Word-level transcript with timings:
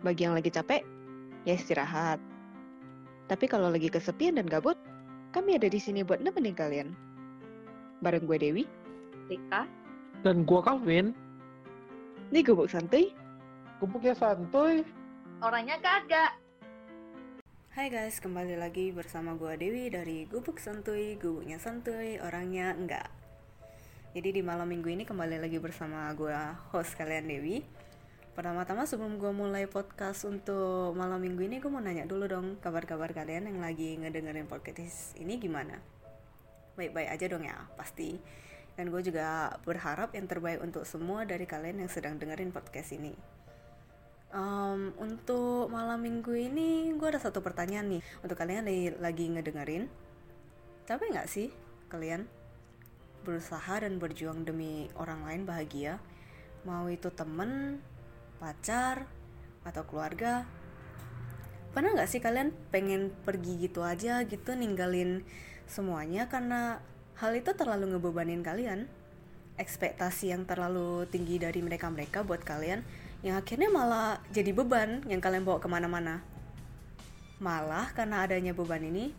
Bagi 0.00 0.24
yang 0.24 0.34
lagi 0.36 0.48
capek, 0.48 0.82
ya 1.44 1.54
istirahat. 1.56 2.20
Tapi 3.26 3.44
kalau 3.50 3.68
lagi 3.68 3.90
kesepian 3.90 4.38
dan 4.40 4.46
gabut, 4.48 4.78
kami 5.34 5.58
ada 5.58 5.68
di 5.68 5.76
sini 5.76 6.00
buat 6.00 6.22
nemenin 6.22 6.56
kalian. 6.56 6.88
Bareng 8.00 8.24
gue 8.24 8.38
Dewi, 8.38 8.64
Rika, 9.26 9.66
Dan 10.24 10.48
gua 10.48 10.64
Calvin, 10.64 11.12
nih 12.32 12.42
gubuk 12.42 12.72
santuy. 12.72 13.12
gubuknya 13.76 14.16
santuy. 14.16 14.80
orangnya 15.44 15.76
kagak. 15.84 16.32
Hai 17.76 17.92
guys, 17.92 18.16
kembali 18.24 18.56
lagi 18.56 18.88
bersama 18.88 19.36
gua 19.36 19.52
Dewi 19.52 19.92
dari 19.92 20.24
Gubuk 20.24 20.56
Santuy, 20.56 21.20
gubuknya 21.20 21.60
santuy, 21.60 22.16
orangnya 22.24 22.72
enggak. 22.72 23.12
Jadi 24.16 24.40
di 24.40 24.40
malam 24.40 24.64
minggu 24.64 24.88
ini 24.88 25.04
kembali 25.04 25.36
lagi 25.36 25.60
bersama 25.60 26.08
gua 26.16 26.56
host 26.72 26.96
kalian 26.96 27.28
Dewi. 27.28 27.60
Pertama-tama 28.36 28.84
sebelum 28.84 29.16
gua 29.16 29.32
mulai 29.32 29.64
podcast 29.64 30.28
untuk 30.28 30.92
malam 30.92 31.24
minggu 31.24 31.48
ini, 31.48 31.56
gua 31.56 31.72
mau 31.72 31.80
nanya 31.80 32.04
dulu 32.04 32.28
dong 32.28 32.60
kabar-kabar 32.60 33.16
kalian 33.16 33.48
yang 33.48 33.64
lagi 33.64 33.96
ngedengerin 33.96 34.44
podcast 34.44 35.16
ini 35.16 35.40
gimana? 35.40 35.80
Baik-baik 36.76 37.16
aja 37.16 37.24
dong 37.32 37.48
ya, 37.48 37.56
pasti. 37.80 38.20
Dan 38.76 38.92
gue 38.92 39.00
juga 39.00 39.56
berharap 39.64 40.12
yang 40.12 40.28
terbaik 40.28 40.60
untuk 40.60 40.84
semua 40.84 41.24
dari 41.24 41.48
kalian 41.48 41.80
yang 41.80 41.88
sedang 41.88 42.20
dengerin 42.20 42.52
podcast 42.52 42.92
ini. 42.92 43.16
Um, 44.36 44.92
untuk 45.00 45.72
malam 45.72 46.04
minggu 46.04 46.36
ini 46.36 46.92
gue 46.92 47.08
ada 47.08 47.16
satu 47.16 47.40
pertanyaan 47.40 47.88
nih 47.88 48.02
untuk 48.20 48.36
kalian 48.36 48.68
lagi, 48.68 48.92
lagi 49.00 49.24
ngedengerin 49.32 49.88
capek 50.84 51.08
nggak 51.14 51.30
sih 51.30 51.48
kalian 51.88 52.28
berusaha 53.24 53.80
dan 53.80 53.96
berjuang 53.96 54.44
demi 54.44 54.92
orang 54.98 55.24
lain 55.24 55.42
bahagia 55.48 56.02
mau 56.68 56.84
itu 56.90 57.08
temen 57.14 57.80
pacar 58.38 59.08
atau 59.66 59.82
keluarga 59.84 60.46
pernah 61.76 61.92
nggak 61.92 62.08
sih 62.08 62.24
kalian 62.24 62.56
pengen 62.72 63.12
pergi 63.24 63.68
gitu 63.68 63.84
aja 63.84 64.24
gitu 64.24 64.56
ninggalin 64.56 65.26
semuanya 65.68 66.30
karena 66.30 66.80
hal 67.20 67.36
itu 67.36 67.52
terlalu 67.52 67.96
ngebebanin 67.96 68.40
kalian 68.40 68.88
ekspektasi 69.56 70.32
yang 70.32 70.44
terlalu 70.44 71.08
tinggi 71.08 71.40
dari 71.40 71.60
mereka-mereka 71.64 72.22
buat 72.22 72.44
kalian 72.44 72.84
yang 73.24 73.40
akhirnya 73.40 73.72
malah 73.72 74.20
jadi 74.30 74.52
beban 74.52 75.02
yang 75.08 75.18
kalian 75.24 75.42
bawa 75.42 75.58
ke 75.58 75.68
mana-mana. 75.68 76.20
Malah 77.40 77.92
karena 77.96 78.24
adanya 78.24 78.52
beban 78.52 78.84
ini, 78.84 79.12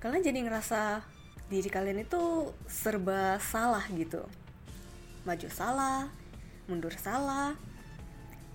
kalian 0.00 0.24
jadi 0.24 0.38
ngerasa 0.44 1.04
diri 1.48 1.68
kalian 1.68 2.04
itu 2.04 2.52
serba 2.68 3.40
salah 3.40 3.84
gitu. 3.92 4.24
Maju 5.24 5.48
salah, 5.52 6.08
mundur 6.68 6.92
salah, 6.96 7.56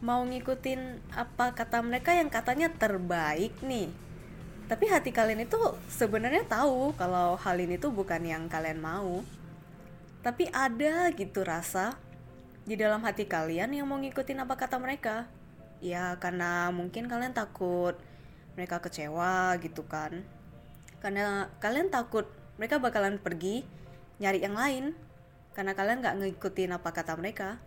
mau 0.04 0.24
ngikutin 0.28 1.12
apa 1.16 1.56
kata 1.56 1.80
mereka 1.80 2.12
yang 2.12 2.28
katanya 2.28 2.68
terbaik 2.72 3.56
nih. 3.64 3.92
Tapi 4.66 4.90
hati 4.90 5.14
kalian 5.14 5.46
itu 5.46 5.58
sebenarnya 5.94 6.42
tahu 6.50 6.98
kalau 6.98 7.38
hal 7.38 7.58
ini 7.62 7.78
tuh 7.78 7.94
bukan 7.94 8.26
yang 8.26 8.50
kalian 8.50 8.82
mau. 8.82 9.22
Tapi 10.26 10.50
ada 10.50 11.14
gitu 11.14 11.46
rasa 11.46 11.94
di 12.66 12.74
dalam 12.74 13.06
hati 13.06 13.30
kalian 13.30 13.78
yang 13.78 13.86
mau 13.86 14.02
ngikutin 14.02 14.42
apa 14.42 14.58
kata 14.58 14.82
mereka. 14.82 15.30
Ya 15.86 16.18
karena 16.18 16.74
mungkin 16.74 17.06
kalian 17.06 17.38
takut 17.38 17.94
mereka 18.58 18.82
kecewa 18.82 19.54
gitu 19.62 19.86
kan. 19.86 20.26
Karena 20.98 21.54
kalian 21.62 21.94
takut 21.94 22.26
mereka 22.58 22.82
bakalan 22.82 23.22
pergi 23.22 23.62
nyari 24.18 24.42
yang 24.42 24.58
lain. 24.58 24.86
Karena 25.54 25.78
kalian 25.78 26.02
gak 26.02 26.18
ngikutin 26.20 26.74
apa 26.74 26.90
kata 26.90 27.14
mereka. 27.16 27.62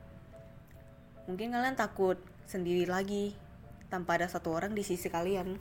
Mungkin 1.29 1.53
kalian 1.53 1.77
takut 1.77 2.17
sendiri 2.49 2.89
lagi 2.89 3.37
tanpa 3.93 4.17
ada 4.17 4.25
satu 4.33 4.49
orang 4.57 4.73
di 4.73 4.81
sisi 4.81 5.13
kalian. 5.13 5.61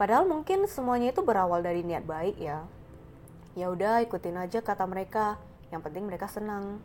Padahal 0.00 0.24
mungkin 0.24 0.64
semuanya 0.64 1.12
itu 1.12 1.20
berawal 1.20 1.60
dari 1.60 1.84
niat 1.84 2.08
baik 2.08 2.40
ya. 2.40 2.64
Ya 3.52 3.68
udah 3.68 4.00
ikutin 4.00 4.40
aja 4.40 4.64
kata 4.64 4.88
mereka. 4.88 5.36
Yang 5.68 5.92
penting 5.92 6.08
mereka 6.08 6.24
senang. 6.24 6.80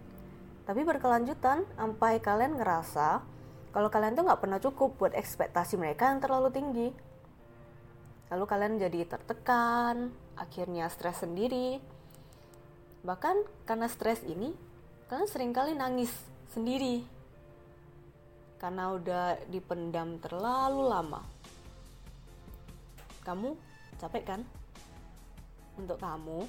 Tapi 0.68 0.84
berkelanjutan 0.84 1.64
sampai 1.80 2.20
kalian 2.20 2.60
ngerasa 2.60 3.24
kalau 3.72 3.88
kalian 3.88 4.20
tuh 4.20 4.28
nggak 4.28 4.42
pernah 4.44 4.60
cukup 4.60 5.00
buat 5.00 5.16
ekspektasi 5.16 5.80
mereka 5.80 6.12
yang 6.12 6.20
terlalu 6.20 6.52
tinggi. 6.52 6.90
Lalu 8.36 8.46
kalian 8.52 8.84
jadi 8.84 9.08
tertekan, 9.08 10.12
akhirnya 10.36 10.92
stres 10.92 11.24
sendiri. 11.24 11.80
Bahkan 13.08 13.66
karena 13.66 13.88
stres 13.88 14.20
ini, 14.28 14.52
kalian 15.08 15.30
sering 15.32 15.56
kali 15.56 15.72
nangis 15.72 16.12
sendiri. 16.54 17.13
Karena 18.64 18.96
udah 18.96 19.44
dipendam 19.52 20.16
terlalu 20.24 20.88
lama. 20.88 21.20
Kamu 23.28 23.60
capek 24.00 24.24
kan? 24.24 24.42
Untuk 25.76 26.00
kamu 26.00 26.48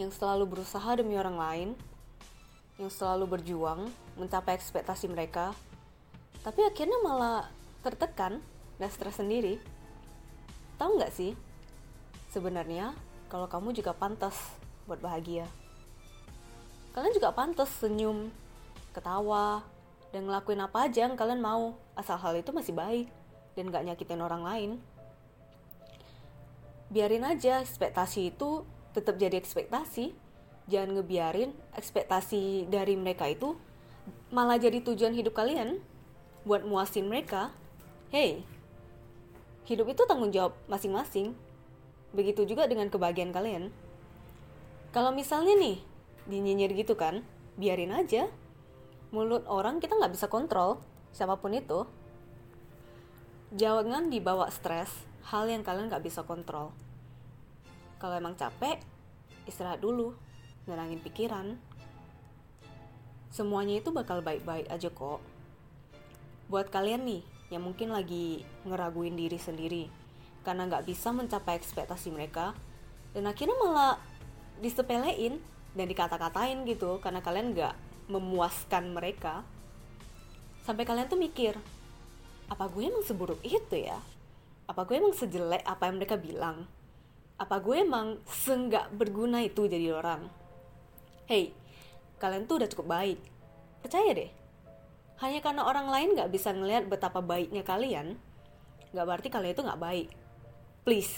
yang 0.00 0.08
selalu 0.08 0.48
berusaha 0.48 0.88
demi 0.96 1.20
orang 1.20 1.36
lain, 1.36 1.68
yang 2.80 2.88
selalu 2.88 3.36
berjuang 3.36 3.92
mencapai 4.16 4.56
ekspektasi 4.56 5.04
mereka, 5.12 5.52
tapi 6.40 6.64
akhirnya 6.64 6.96
malah 7.04 7.44
tertekan 7.84 8.40
dan 8.80 8.88
stres 8.88 9.20
sendiri. 9.20 9.60
Tahu 10.80 10.96
nggak 10.96 11.12
sih, 11.12 11.36
sebenarnya 12.32 12.96
kalau 13.28 13.52
kamu 13.52 13.76
juga 13.76 13.92
pantas 13.92 14.34
buat 14.88 14.98
bahagia. 14.98 15.44
Kalian 16.96 17.12
juga 17.12 17.36
pantas 17.36 17.68
senyum, 17.76 18.32
ketawa, 18.96 19.60
dan 20.12 20.28
ngelakuin 20.28 20.60
apa 20.60 20.86
aja 20.86 21.08
yang 21.08 21.16
kalian 21.16 21.40
mau, 21.40 21.74
asal 21.96 22.20
hal 22.20 22.36
itu 22.36 22.52
masih 22.52 22.76
baik 22.76 23.08
dan 23.56 23.72
gak 23.72 23.84
nyakitin 23.88 24.20
orang 24.20 24.44
lain. 24.44 24.70
Biarin 26.92 27.24
aja 27.24 27.64
ekspektasi 27.64 28.36
itu 28.36 28.68
tetap 28.92 29.16
jadi 29.16 29.40
ekspektasi, 29.40 30.12
jangan 30.68 31.00
ngebiarin 31.00 31.56
ekspektasi 31.72 32.68
dari 32.68 32.94
mereka 33.00 33.24
itu 33.24 33.56
malah 34.28 34.60
jadi 34.60 34.84
tujuan 34.84 35.16
hidup 35.16 35.32
kalian 35.32 35.80
buat 36.44 36.64
muasin 36.68 37.08
mereka. 37.08 37.48
Hey, 38.12 38.44
hidup 39.64 39.88
itu 39.88 40.04
tanggung 40.04 40.28
jawab 40.28 40.52
masing-masing. 40.68 41.32
Begitu 42.12 42.44
juga 42.44 42.68
dengan 42.68 42.92
kebahagiaan 42.92 43.32
kalian. 43.32 43.72
Kalau 44.92 45.08
misalnya 45.16 45.56
nih, 45.56 45.80
dinyinyir 46.28 46.76
gitu 46.76 46.92
kan, 46.92 47.24
biarin 47.56 47.96
aja. 47.96 48.28
Mulut 49.12 49.44
orang 49.44 49.76
kita 49.76 49.92
nggak 49.92 50.16
bisa 50.16 50.26
kontrol, 50.32 50.80
siapa 51.12 51.36
pun 51.36 51.52
itu. 51.52 51.84
Jangan 53.52 54.08
dibawa 54.08 54.48
stres, 54.48 54.88
hal 55.28 55.52
yang 55.52 55.60
kalian 55.60 55.92
nggak 55.92 56.00
bisa 56.00 56.24
kontrol. 56.24 56.72
Kalau 58.00 58.16
emang 58.16 58.40
capek, 58.40 58.80
istirahat 59.44 59.84
dulu 59.84 60.16
nenangin 60.64 60.96
pikiran. 61.04 61.60
Semuanya 63.28 63.84
itu 63.84 63.92
bakal 63.92 64.24
baik-baik 64.24 64.72
aja 64.72 64.88
kok. 64.88 65.20
Buat 66.48 66.72
kalian 66.72 67.04
nih 67.04 67.22
yang 67.52 67.68
mungkin 67.68 67.92
lagi 67.92 68.48
ngeraguin 68.64 69.12
diri 69.12 69.36
sendiri 69.36 69.92
karena 70.40 70.64
nggak 70.72 70.88
bisa 70.88 71.12
mencapai 71.12 71.60
ekspektasi 71.60 72.08
mereka 72.08 72.56
dan 73.12 73.28
akhirnya 73.28 73.56
malah 73.60 74.00
disepelein 74.64 75.36
dan 75.76 75.84
dikata-katain 75.84 76.64
gitu 76.64 76.96
karena 77.04 77.20
kalian 77.20 77.52
nggak 77.52 77.76
memuaskan 78.12 78.92
mereka 78.92 79.40
sampai 80.68 80.84
kalian 80.84 81.08
tuh 81.08 81.16
mikir 81.16 81.56
apa 82.52 82.68
gue 82.68 82.84
emang 82.84 83.00
seburuk 83.00 83.40
itu 83.40 83.80
ya 83.80 83.96
apa 84.68 84.84
gue 84.84 85.00
emang 85.00 85.16
sejelek 85.16 85.64
apa 85.64 85.88
yang 85.88 85.96
mereka 85.96 86.20
bilang 86.20 86.68
apa 87.40 87.56
gue 87.58 87.80
emang 87.80 88.20
seenggak 88.28 88.92
berguna 88.92 89.40
itu 89.40 89.64
jadi 89.64 89.96
orang 89.96 90.42
Hey, 91.32 91.54
kalian 92.18 92.50
tuh 92.50 92.58
udah 92.58 92.68
cukup 92.68 92.92
baik. 92.98 93.18
Percaya 93.78 94.10
deh. 94.10 94.30
Hanya 95.22 95.38
karena 95.38 95.62
orang 95.62 95.86
lain 95.86 96.18
gak 96.18 96.34
bisa 96.34 96.50
ngelihat 96.50 96.90
betapa 96.90 97.22
baiknya 97.22 97.62
kalian, 97.62 98.18
gak 98.90 99.06
berarti 99.06 99.30
kalian 99.30 99.54
itu 99.54 99.62
gak 99.62 99.78
baik. 99.78 100.08
Please, 100.82 101.14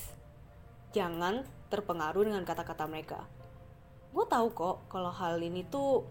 jangan 0.92 1.48
terpengaruh 1.72 2.28
dengan 2.28 2.44
kata-kata 2.44 2.84
mereka. 2.84 3.24
Gue 4.12 4.28
tahu 4.28 4.52
kok 4.52 4.86
kalau 4.92 5.08
hal 5.08 5.40
ini 5.40 5.64
tuh 5.66 6.04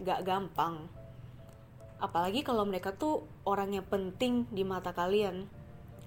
gak 0.00 0.24
gampang. 0.28 0.88
Apalagi 1.96 2.44
kalau 2.44 2.68
mereka 2.68 2.92
tuh 2.92 3.24
orang 3.48 3.72
yang 3.72 3.86
penting 3.88 4.44
di 4.52 4.62
mata 4.62 4.92
kalian. 4.92 5.48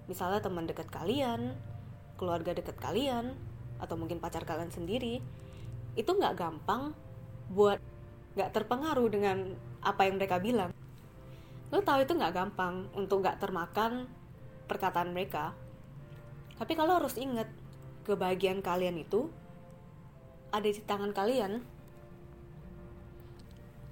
Misalnya 0.06 0.42
teman 0.42 0.70
dekat 0.70 0.90
kalian, 0.90 1.58
keluarga 2.18 2.54
dekat 2.54 2.78
kalian, 2.78 3.34
atau 3.82 3.96
mungkin 3.98 4.22
pacar 4.22 4.46
kalian 4.46 4.70
sendiri. 4.70 5.22
Itu 5.98 6.18
gak 6.18 6.38
gampang 6.38 6.94
buat 7.50 7.82
gak 8.38 8.54
terpengaruh 8.54 9.10
dengan 9.10 9.58
apa 9.82 10.06
yang 10.06 10.22
mereka 10.22 10.38
bilang. 10.38 10.70
Lo 11.74 11.82
tahu 11.82 12.06
itu 12.06 12.14
gak 12.14 12.34
gampang 12.34 12.90
untuk 12.94 13.26
gak 13.26 13.42
termakan 13.42 14.06
perkataan 14.70 15.14
mereka. 15.14 15.58
Tapi 16.62 16.74
kalau 16.78 17.02
harus 17.02 17.18
ingat, 17.18 17.50
kebahagiaan 18.06 18.62
kalian 18.62 19.02
itu 19.02 19.30
ada 20.50 20.66
di 20.66 20.82
tangan 20.86 21.14
kalian. 21.14 21.62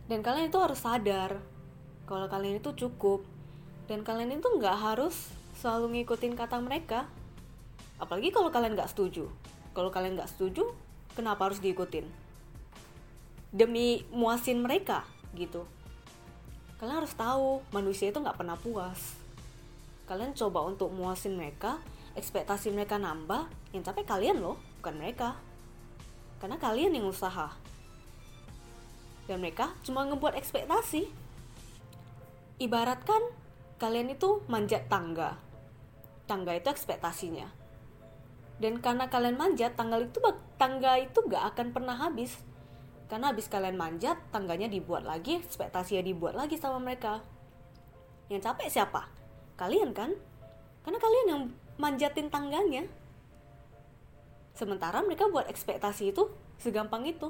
Dan 0.07 0.23
kalian 0.23 0.47
itu 0.47 0.59
harus 0.59 0.79
sadar 0.79 1.43
kalau 2.07 2.31
kalian 2.31 2.63
itu 2.63 2.71
cukup. 2.71 3.27
Dan 3.91 4.07
kalian 4.07 4.39
itu 4.39 4.47
nggak 4.47 4.75
harus 4.79 5.31
selalu 5.59 5.99
ngikutin 5.99 6.39
kata 6.39 6.63
mereka. 6.63 7.07
Apalagi 7.99 8.31
kalau 8.31 8.47
kalian 8.47 8.75
nggak 8.75 8.91
setuju. 8.91 9.27
Kalau 9.75 9.91
kalian 9.91 10.15
nggak 10.15 10.31
setuju 10.31 10.63
kenapa 11.11 11.51
harus 11.51 11.59
diikutin? 11.59 12.07
Demi 13.51 14.07
muasin 14.15 14.63
mereka 14.63 15.03
gitu. 15.35 15.67
Kalian 16.79 17.03
harus 17.03 17.11
tahu 17.11 17.59
manusia 17.75 18.07
itu 18.07 18.23
nggak 18.23 18.39
pernah 18.39 18.55
puas. 18.55 19.19
Kalian 20.07 20.31
coba 20.31 20.63
untuk 20.63 20.87
muasin 20.95 21.35
mereka 21.35 21.83
ekspektasi 22.15 22.71
mereka 22.71 22.95
nambah 22.97 23.45
yang 23.75 23.83
capek 23.83 24.07
kalian 24.07 24.39
loh 24.39 24.55
bukan 24.79 24.95
mereka. 24.95 25.35
Karena 26.39 26.55
kalian 26.55 26.95
yang 26.95 27.11
usaha 27.11 27.51
dan 29.27 29.43
mereka 29.43 29.75
cuma 29.83 30.07
ngebuat 30.07 30.39
ekspektasi. 30.39 31.11
Ibaratkan 32.57 33.21
kalian 33.77 34.15
itu 34.15 34.41
manjat 34.49 34.87
tangga. 34.87 35.37
Tangga 36.25 36.55
itu 36.57 36.67
ekspektasinya. 36.71 37.45
Dan 38.57 38.81
karena 38.81 39.05
kalian 39.05 39.37
manjat 39.37 39.77
tangga 39.77 40.01
itu 40.01 40.17
tangga 40.57 40.97
itu 40.97 41.19
gak 41.29 41.53
akan 41.53 41.67
pernah 41.75 41.93
habis. 41.93 42.33
Karena 43.07 43.31
habis 43.31 43.47
kalian 43.47 43.77
manjat 43.77 44.17
tangganya 44.33 44.67
dibuat 44.67 45.05
lagi 45.05 45.39
ekspektasinya 45.39 46.03
dibuat 46.03 46.33
lagi 46.33 46.57
sama 46.57 46.81
mereka. 46.81 47.21
Yang 48.27 48.51
capek 48.51 48.67
siapa? 48.67 49.07
Kalian 49.55 49.95
kan? 49.95 50.11
Karena 50.83 50.99
kalian 50.99 51.27
yang 51.29 51.41
manjatin 51.79 52.27
tangganya. 52.27 52.83
Sementara 54.57 55.05
mereka 55.05 55.29
buat 55.29 55.45
ekspektasi 55.47 56.11
itu 56.11 56.27
segampang 56.57 57.05
itu 57.05 57.29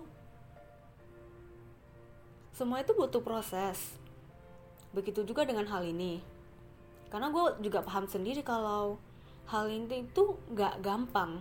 semua 2.57 2.81
itu 2.81 2.98
butuh 2.98 3.21
proses. 3.21 3.77
Begitu 4.89 5.21
juga 5.21 5.45
dengan 5.45 5.69
hal 5.69 5.86
ini. 5.86 6.25
Karena 7.13 7.30
gue 7.30 7.62
juga 7.62 7.86
paham 7.86 8.09
sendiri 8.09 8.42
kalau 8.42 8.98
hal 9.45 9.69
ini 9.69 10.09
itu 10.09 10.33
gak 10.57 10.81
gampang. 10.81 11.38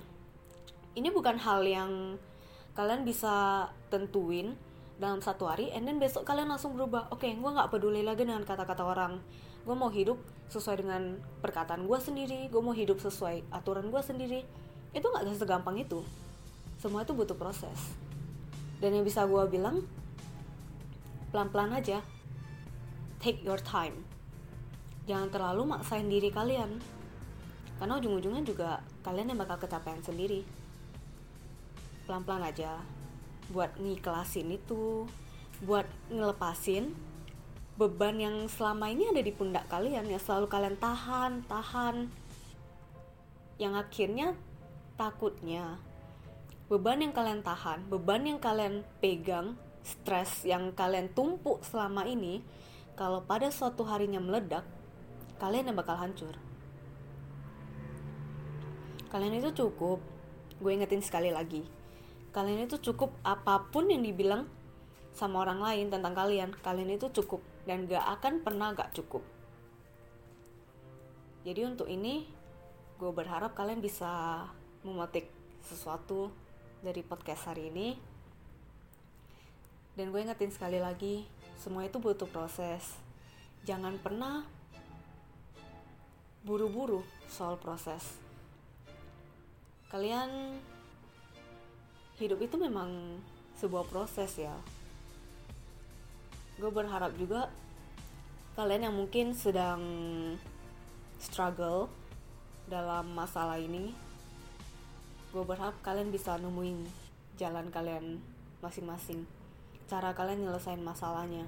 Ini 0.93 1.09
bukan 1.09 1.41
hal 1.41 1.65
yang 1.65 2.21
kalian 2.77 3.09
bisa 3.09 3.65
tentuin 3.89 4.53
dalam 5.01 5.25
satu 5.25 5.49
hari 5.49 5.73
and 5.73 5.89
then 5.89 5.97
besok 5.97 6.29
kalian 6.29 6.53
langsung 6.53 6.77
berubah. 6.77 7.09
Oke 7.09 7.33
okay, 7.33 7.33
gue 7.33 7.51
nggak 7.51 7.73
peduli 7.73 8.05
lagi 8.05 8.29
dengan 8.29 8.45
kata-kata 8.45 8.85
orang. 8.85 9.17
Gue 9.65 9.73
mau 9.73 9.89
hidup 9.89 10.21
sesuai 10.53 10.85
dengan 10.85 11.17
perkataan 11.41 11.89
gue 11.89 11.99
sendiri 11.99 12.47
gue 12.53 12.61
mau 12.61 12.77
hidup 12.77 13.01
sesuai 13.01 13.49
aturan 13.57 13.89
gue 13.89 14.03
sendiri. 14.05 14.41
Itu 14.93 15.09
nggak 15.09 15.33
segampang 15.41 15.81
itu. 15.81 16.05
Semua 16.77 17.09
itu 17.09 17.17
butuh 17.17 17.37
proses. 17.41 17.97
Dan 18.85 19.01
yang 19.01 19.05
bisa 19.09 19.25
gue 19.25 19.43
bilang 19.49 19.81
pelan-pelan 21.37 21.77
aja. 21.77 22.01
Take 23.21 23.45
your 23.45 23.61
time. 23.61 24.09
Jangan 25.05 25.29
terlalu 25.29 25.69
maksain 25.69 26.09
diri 26.09 26.33
kalian. 26.33 26.81
Karena 27.77 28.01
ujung-ujungnya 28.01 28.41
juga 28.41 28.81
kalian 29.05 29.37
yang 29.37 29.45
bakal 29.45 29.61
kecapean 29.61 30.01
sendiri. 30.01 30.49
Pelan-pelan 32.09 32.41
aja. 32.41 32.81
Buat 33.53 33.77
ngiklasin 33.77 34.49
itu. 34.49 35.05
Buat 35.61 35.85
ngelepasin 36.09 36.97
beban 37.77 38.17
yang 38.17 38.49
selama 38.49 38.89
ini 38.89 39.13
ada 39.13 39.21
di 39.21 39.29
pundak 39.29 39.69
kalian 39.69 40.09
yang 40.09 40.17
selalu 40.25 40.49
kalian 40.49 40.81
tahan 40.81 41.45
tahan. 41.45 42.09
Yang 43.61 43.75
akhirnya 43.85 44.27
takutnya 44.97 45.77
beban 46.73 47.05
yang 47.05 47.13
kalian 47.13 47.45
tahan 47.45 47.85
beban 47.93 48.25
yang 48.25 48.41
kalian 48.41 48.81
pegang 49.05 49.61
stres 49.87 50.43
yang 50.43 50.75
kalian 50.75 51.15
tumpuk 51.15 51.63
selama 51.63 52.03
ini 52.11 52.43
kalau 52.99 53.23
pada 53.23 53.55
suatu 53.55 53.87
harinya 53.87 54.19
meledak 54.19 54.67
kalian 55.39 55.71
yang 55.71 55.79
bakal 55.79 55.95
hancur. 55.95 56.35
Kalian 59.07 59.39
itu 59.39 59.55
cukup 59.55 60.03
gue 60.59 60.71
ingetin 60.75 61.05
sekali 61.05 61.31
lagi 61.31 61.63
kalian 62.37 62.69
itu 62.69 62.77
cukup 62.93 63.17
apa 63.25 63.65
pun 63.73 63.89
yang 63.89 64.05
dibilang 64.05 64.45
sama 65.17 65.41
orang 65.49 65.65
lain 65.65 65.87
tentang 65.89 66.13
kalian 66.13 66.53
kalian 66.61 67.01
itu 67.01 67.09
cukup 67.09 67.41
dan 67.65 67.89
gak 67.89 68.05
akan 68.21 68.45
pernah 68.45 68.77
gak 68.77 68.93
cukup. 68.93 69.25
Jadi 71.49 71.65
untuk 71.65 71.89
ini 71.89 72.29
gue 73.01 73.09
berharap 73.09 73.57
kalian 73.57 73.81
bisa 73.81 74.45
memetik 74.85 75.33
sesuatu 75.65 76.29
dari 76.85 77.01
podcast 77.01 77.49
hari 77.49 77.73
ini 77.73 77.97
dan 79.97 80.13
gue 80.13 80.21
ingetin 80.21 80.53
sekali 80.53 80.77
lagi 80.77 81.25
semua 81.57 81.89
itu 81.89 81.97
butuh 81.97 82.29
proses. 82.29 83.01
Jangan 83.65 83.97
pernah 83.99 84.45
buru-buru 86.45 87.03
soal 87.27 87.59
proses. 87.59 88.05
Kalian 89.91 90.61
hidup 92.21 92.39
itu 92.45 92.55
memang 92.61 93.19
sebuah 93.57 93.89
proses 93.89 94.37
ya. 94.37 94.55
Gue 96.61 96.71
berharap 96.71 97.17
juga 97.17 97.49
kalian 98.55 98.89
yang 98.89 98.97
mungkin 98.97 99.33
sedang 99.33 99.83
struggle 101.21 101.89
dalam 102.69 103.13
masalah 103.13 103.61
ini 103.61 103.93
gue 105.31 105.45
berharap 105.45 105.77
kalian 105.85 106.09
bisa 106.09 106.41
nemuin 106.41 106.89
jalan 107.37 107.69
kalian 107.69 108.17
masing-masing 108.65 109.29
cara 109.87 110.11
kalian 110.19 110.43
nyelesain 110.43 110.83
masalahnya. 110.83 111.47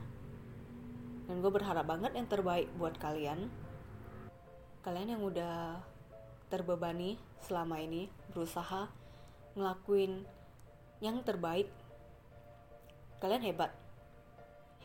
Dan 1.27 1.43
gue 1.43 1.51
berharap 1.51 1.85
banget 1.85 2.15
yang 2.15 2.31
terbaik 2.31 2.71
buat 2.79 2.95
kalian. 2.97 3.51
Kalian 4.87 5.19
yang 5.19 5.23
udah 5.27 5.83
terbebani 6.49 7.19
selama 7.45 7.83
ini 7.83 8.09
berusaha 8.33 8.89
ngelakuin 9.59 10.25
yang 11.03 11.21
terbaik 11.27 11.69
kalian 13.19 13.43
hebat. 13.43 13.75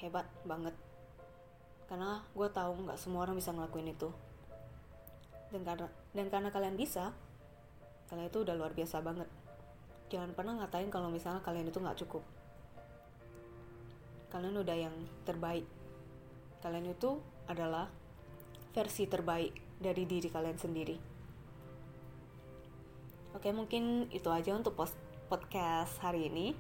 Hebat 0.01 0.25
banget. 0.43 0.73
Karena 1.85 2.25
gue 2.33 2.49
tahu 2.49 2.89
nggak 2.89 2.99
semua 2.99 3.23
orang 3.29 3.37
bisa 3.37 3.53
ngelakuin 3.53 3.93
itu. 3.93 4.09
Dan 5.53 5.61
karena 5.61 5.87
dan 6.17 6.27
karena 6.33 6.49
kalian 6.49 6.73
bisa 6.73 7.13
kalian 8.09 8.33
itu 8.33 8.41
udah 8.41 8.57
luar 8.57 8.73
biasa 8.73 8.99
banget. 9.05 9.29
Jangan 10.09 10.33
pernah 10.33 10.57
ngatain 10.57 10.89
kalau 10.89 11.13
misalnya 11.13 11.45
kalian 11.45 11.69
itu 11.69 11.77
nggak 11.77 12.01
cukup 12.03 12.25
kalian 14.33 14.57
udah 14.57 14.77
yang 14.89 14.95
terbaik 15.29 15.63
kalian 16.65 16.89
itu 16.89 17.21
adalah 17.45 17.87
versi 18.73 19.05
terbaik 19.05 19.53
dari 19.77 20.09
diri 20.09 20.27
kalian 20.33 20.57
sendiri 20.57 20.97
oke 23.37 23.49
mungkin 23.53 24.09
itu 24.09 24.27
aja 24.33 24.57
untuk 24.57 24.73
post 24.73 24.97
podcast 25.33 25.97
hari 25.97 26.29
ini. 26.29 26.53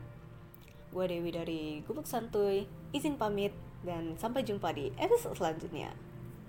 Gue 0.89 1.05
Dewi 1.05 1.29
dari 1.29 1.61
Gubuk 1.85 2.09
Santuy, 2.09 2.65
izin 2.89 3.21
pamit 3.21 3.53
dan 3.85 4.17
sampai 4.17 4.41
jumpa 4.41 4.73
di 4.73 4.89
episode 4.97 5.37
selanjutnya. 5.37 5.93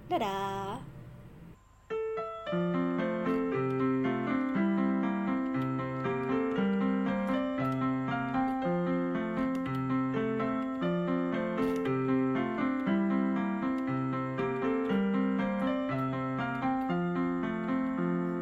Dadah! 0.09 0.94